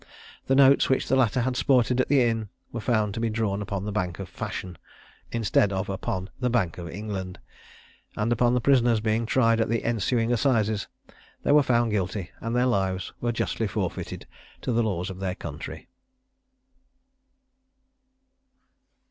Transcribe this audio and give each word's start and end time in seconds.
The 0.47 0.55
notes 0.55 0.89
which 0.89 1.07
the 1.07 1.15
latter 1.15 1.41
had 1.41 1.55
sported 1.55 2.01
at 2.01 2.07
the 2.07 2.23
inn 2.23 2.49
were 2.71 2.81
found 2.81 3.13
to 3.13 3.19
be 3.19 3.29
drawn 3.29 3.61
upon 3.61 3.85
the 3.85 3.91
"Bank 3.91 4.17
of 4.17 4.27
Fashion" 4.29 4.79
instead 5.31 5.71
of 5.71 5.89
upon 5.89 6.27
the 6.39 6.49
"Bank 6.49 6.79
of 6.79 6.89
England;" 6.89 7.37
and 8.15 8.31
upon 8.31 8.55
the 8.55 8.61
prisoners 8.61 8.99
being 8.99 9.27
tried 9.27 9.61
at 9.61 9.69
the 9.69 9.83
ensuing 9.83 10.33
assizes, 10.33 10.87
they 11.43 11.51
were 11.51 11.61
found 11.61 11.91
guilty, 11.91 12.31
and 12.39 12.55
their 12.55 12.65
lives 12.65 13.13
were 13.21 13.31
justly 13.31 13.67
forfeited 13.67 14.25
to 14.63 14.71
the 14.71 14.81
laws 14.81 15.11
of 15.11 15.19
their 15.19 15.35
country. 15.35 15.87